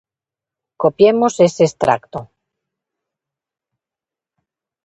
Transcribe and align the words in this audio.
Copiemos 0.83 1.33
ese 1.47 1.61
extracto: 1.69 2.19